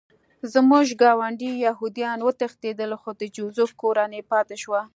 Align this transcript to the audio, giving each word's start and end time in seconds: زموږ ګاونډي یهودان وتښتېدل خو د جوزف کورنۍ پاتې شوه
زموږ 0.53 0.85
ګاونډي 1.01 1.51
یهودان 1.65 2.17
وتښتېدل 2.23 2.91
خو 3.01 3.09
د 3.19 3.23
جوزف 3.35 3.69
کورنۍ 3.81 4.21
پاتې 4.31 4.55
شوه 4.63 4.81